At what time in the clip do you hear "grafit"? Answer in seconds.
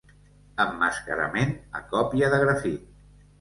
2.47-2.91